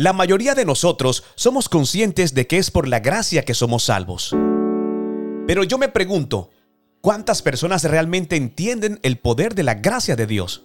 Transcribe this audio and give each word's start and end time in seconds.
La 0.00 0.14
mayoría 0.14 0.54
de 0.54 0.64
nosotros 0.64 1.24
somos 1.34 1.68
conscientes 1.68 2.32
de 2.32 2.46
que 2.46 2.56
es 2.56 2.70
por 2.70 2.88
la 2.88 3.00
gracia 3.00 3.44
que 3.44 3.52
somos 3.52 3.84
salvos. 3.84 4.34
Pero 5.46 5.62
yo 5.62 5.76
me 5.76 5.90
pregunto, 5.90 6.48
¿cuántas 7.02 7.42
personas 7.42 7.84
realmente 7.84 8.34
entienden 8.36 8.98
el 9.02 9.18
poder 9.18 9.54
de 9.54 9.62
la 9.62 9.74
gracia 9.74 10.16
de 10.16 10.26
Dios? 10.26 10.64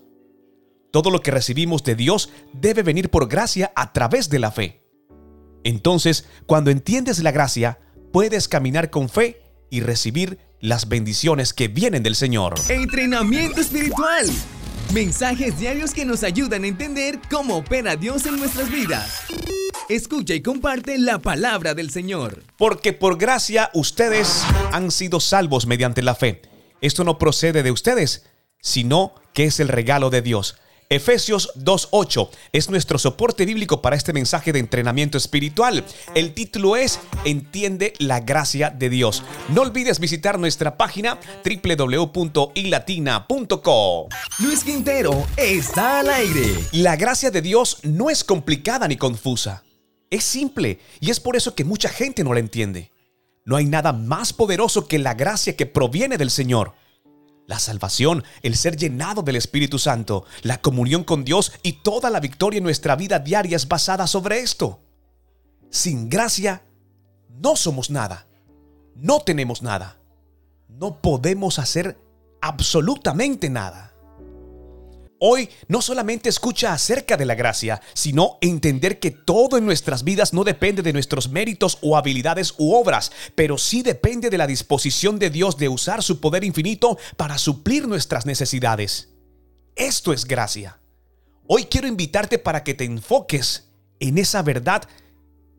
Todo 0.90 1.12
lo 1.12 1.20
que 1.20 1.32
recibimos 1.32 1.84
de 1.84 1.96
Dios 1.96 2.30
debe 2.54 2.82
venir 2.82 3.10
por 3.10 3.28
gracia 3.28 3.74
a 3.76 3.92
través 3.92 4.30
de 4.30 4.40
la 4.40 4.52
fe. 4.52 4.86
Entonces, 5.66 6.26
cuando 6.46 6.72
entiendes 6.72 7.22
la 7.22 7.34
gracia, 7.34 7.80
puedes 8.14 8.48
caminar 8.48 8.90
con 8.90 9.10
fe 9.10 9.42
y 9.70 9.82
recibir 9.82 10.40
las 10.62 10.88
bendiciones 10.88 11.54
que 11.54 11.68
vienen 11.68 12.04
del 12.04 12.16
Señor. 12.16 12.54
Entrenamiento 12.70 13.60
espiritual. 13.60 14.28
Mensajes 14.96 15.60
diarios 15.60 15.94
que 15.94 16.06
nos 16.06 16.24
ayudan 16.24 16.64
a 16.64 16.68
entender 16.68 17.20
cómo 17.30 17.58
opera 17.58 17.98
Dios 17.98 18.26
en 18.28 18.38
nuestras 18.38 18.72
vidas. 18.72 19.24
Escucha 19.90 20.34
y 20.34 20.42
comparte 20.42 20.98
la 20.98 21.20
palabra 21.20 21.74
del 21.74 21.92
Señor. 21.92 22.44
Porque 22.58 22.94
por 22.94 23.18
gracia 23.18 23.70
ustedes 23.74 24.46
han 24.72 24.92
sido 24.92 25.20
salvos 25.20 25.68
mediante 25.68 26.02
la 26.02 26.16
fe. 26.16 26.44
Esto 26.80 27.04
no 27.04 27.18
procede 27.18 27.62
de 27.62 27.72
ustedes, 27.72 28.26
sino 28.62 29.16
que 29.34 29.44
es 29.44 29.60
el 29.60 29.68
regalo 29.68 30.10
de 30.10 30.22
Dios. 30.22 30.56
Efesios 30.90 31.52
2.8 31.56 32.30
es 32.52 32.70
nuestro 32.70 33.00
soporte 33.00 33.46
bíblico 33.46 33.82
para 33.82 33.96
este 33.96 34.12
mensaje 34.14 34.54
de 34.54 34.60
entrenamiento 34.60 35.18
espiritual. 35.18 35.84
El 36.14 36.36
título 36.36 36.76
es 36.76 37.00
Entiende 37.24 37.94
la 37.98 38.20
gracia 38.20 38.70
de 38.70 38.90
Dios. 38.90 39.24
No 39.50 39.64
olvides 39.64 40.00
visitar 40.00 40.38
nuestra 40.38 40.78
página 40.78 41.18
www.ilatina.co. 41.44 44.10
Luis 44.40 44.64
Quintero 44.64 45.26
está 45.38 46.02
al 46.02 46.10
aire. 46.10 46.54
La 46.72 46.96
gracia 46.96 47.32
de 47.32 47.42
Dios 47.42 47.80
no 47.82 48.12
es 48.12 48.24
complicada 48.24 48.88
ni 48.88 48.98
confusa. 48.98 49.64
Es 50.12 50.24
simple 50.24 50.80
y 51.00 51.10
es 51.10 51.20
por 51.20 51.36
eso 51.36 51.56
que 51.56 51.64
mucha 51.64 51.90
gente 51.90 52.24
no 52.24 52.32
la 52.34 52.42
entiende. 52.42 52.92
No 53.44 53.56
hay 53.56 53.66
nada 53.66 53.92
más 53.92 54.34
poderoso 54.34 54.88
que 54.88 55.00
la 55.00 55.16
gracia 55.16 55.56
que 55.56 55.66
proviene 55.66 56.20
del 56.20 56.30
Señor 56.30 56.74
la 57.48 57.60
salvación, 57.60 58.24
el 58.42 58.56
ser 58.56 58.78
llenado 58.78 59.22
del 59.22 59.36
Espíritu 59.36 59.80
Santo, 59.80 60.26
la 60.42 60.62
comunión 60.62 61.04
con 61.04 61.24
Dios 61.24 61.52
y 61.64 61.74
toda 61.74 62.10
la 62.10 62.20
victoria 62.20 62.58
en 62.58 62.64
nuestra 62.64 62.96
vida 62.96 63.20
diaria 63.20 63.56
es 63.56 63.68
basada 63.68 64.08
sobre 64.08 64.40
esto. 64.40 64.82
Sin 65.70 66.10
gracia, 66.10 66.64
no 67.30 67.56
somos 67.56 67.90
nada. 67.90 68.28
No 68.96 69.20
tenemos 69.20 69.62
nada. 69.62 69.98
No 70.68 71.02
podemos 71.02 71.60
hacer 71.60 72.00
absolutamente 72.42 73.50
nada. 73.50 73.95
Hoy 75.20 75.50
no 75.70 75.82
solamente 75.82 76.28
escucha 76.28 76.74
acerca 76.74 77.16
de 77.16 77.26
la 77.26 77.36
gracia, 77.36 77.82
sino 77.94 78.38
entender 78.42 79.00
que 79.00 79.12
todo 79.12 79.58
en 79.58 79.66
nuestras 79.66 80.04
vidas 80.04 80.34
no 80.34 80.44
depende 80.44 80.82
de 80.82 80.92
nuestros 80.92 81.30
méritos 81.30 81.78
o 81.82 81.96
habilidades 81.96 82.54
u 82.58 82.74
obras, 82.74 83.14
pero 83.34 83.58
sí 83.58 83.82
depende 83.82 84.30
de 84.30 84.38
la 84.38 84.46
disposición 84.46 85.18
de 85.18 85.30
Dios 85.30 85.58
de 85.58 85.70
usar 85.70 86.04
su 86.04 86.20
poder 86.20 86.44
infinito 86.44 86.98
para 87.16 87.38
suplir 87.38 87.88
nuestras 87.88 88.26
necesidades. 88.26 89.14
Esto 89.76 90.12
es 90.12 90.26
gracia. 90.26 90.82
Hoy 91.48 91.66
quiero 91.66 91.88
invitarte 91.88 92.38
para 92.38 92.64
que 92.64 92.74
te 92.74 92.84
enfoques 92.84 93.70
en 94.02 94.18
esa 94.18 94.42
verdad 94.42 94.84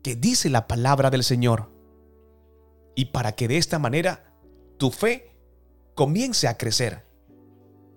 que 0.03 0.15
dice 0.15 0.49
la 0.49 0.67
palabra 0.67 1.09
del 1.09 1.23
Señor 1.23 1.71
y 2.95 3.05
para 3.05 3.31
que 3.31 3.47
de 3.47 3.57
esta 3.57 3.79
manera 3.79 4.33
tu 4.77 4.91
fe 4.91 5.35
comience 5.95 6.47
a 6.47 6.57
crecer. 6.57 7.06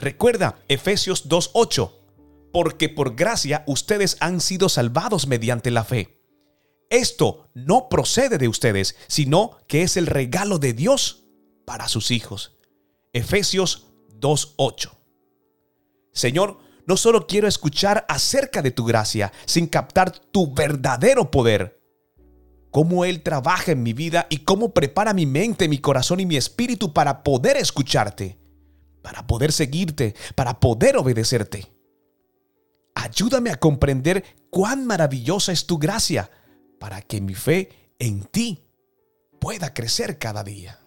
Recuerda 0.01 0.59
Efesios 0.69 1.29
2.8, 1.29 1.93
porque 2.55 2.89
por 2.89 3.17
gracia 3.17 3.65
ustedes 3.67 4.17
han 4.21 4.41
sido 4.41 4.71
salvados 4.71 5.27
mediante 5.27 5.71
la 5.71 5.85
fe. 5.85 6.23
Esto 6.89 7.51
no 7.55 7.91
procede 7.91 8.39
de 8.39 8.49
ustedes, 8.49 8.97
sino 9.09 9.59
que 9.69 9.83
es 9.83 9.99
el 9.99 10.07
regalo 10.07 10.59
de 10.59 10.73
Dios 10.73 11.25
para 11.67 11.87
sus 11.87 12.11
hijos. 12.11 12.57
Efesios 13.13 13.89
2.8. 14.19 14.91
Señor, 16.15 16.61
no 16.87 16.97
solo 16.97 17.27
quiero 17.27 17.47
escuchar 17.47 18.07
acerca 18.09 18.63
de 18.63 18.71
tu 18.71 18.87
gracia, 18.87 19.35
sin 19.45 19.67
captar 19.67 20.13
tu 20.19 20.55
verdadero 20.55 21.31
poder, 21.31 21.79
cómo 22.71 23.05
Él 23.05 23.23
trabaja 23.23 23.73
en 23.73 23.83
mi 23.83 23.93
vida 23.93 24.27
y 24.31 24.39
cómo 24.39 24.73
prepara 24.73 25.13
mi 25.13 25.27
mente, 25.27 25.69
mi 25.69 25.79
corazón 25.79 26.21
y 26.21 26.27
mi 26.27 26.39
espíritu 26.39 26.95
para 26.95 27.23
poder 27.23 27.59
escucharte 27.59 28.40
para 29.03 29.27
poder 29.27 29.53
seguirte, 29.53 30.15
para 30.35 30.61
poder 30.61 30.97
obedecerte. 30.97 31.73
Ayúdame 32.95 33.51
a 33.51 33.57
comprender 33.57 34.25
cuán 34.51 34.87
maravillosa 34.87 35.53
es 35.53 35.67
tu 35.67 35.79
gracia 35.79 36.31
para 36.79 37.03
que 37.03 37.21
mi 37.21 37.35
fe 37.35 37.93
en 37.99 38.25
ti 38.25 38.65
pueda 39.39 39.73
crecer 39.73 40.19
cada 40.19 40.45
día. 40.45 40.79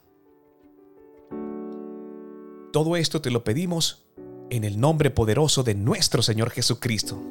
Todo 2.72 2.96
esto 2.96 3.22
te 3.22 3.31
lo 3.31 3.44
pedimos 3.44 4.06
en 4.50 4.63
el 4.63 4.80
nombre 4.80 5.12
poderoso 5.12 5.63
de 5.63 5.75
nuestro 5.75 6.22
Señor 6.22 6.50
Jesucristo. 6.50 7.22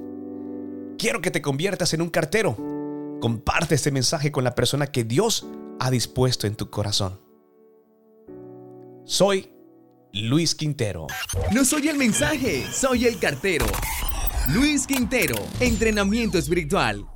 Quiero 0.99 1.21
que 1.21 1.31
te 1.31 1.43
conviertas 1.43 1.95
en 1.95 2.03
un 2.03 2.11
cartero. 2.11 2.57
Comparte 3.21 3.75
este 3.75 3.91
mensaje 3.91 4.33
con 4.33 4.45
la 4.45 4.55
persona 4.55 4.87
que 4.87 5.05
Dios 5.05 5.47
ha 5.81 5.91
dispuesto 5.91 6.47
en 6.47 6.55
tu 6.55 6.71
corazón. 6.71 7.21
Soy 9.05 9.53
Luis 10.13 10.55
Quintero. 10.55 11.07
No 11.53 11.65
soy 11.65 11.89
el 11.89 11.97
mensaje, 11.97 12.67
soy 12.71 13.07
el 13.07 13.19
cartero. 13.19 13.65
Luis 14.49 14.87
Quintero, 14.87 15.37
entrenamiento 15.59 16.37
espiritual. 16.37 17.12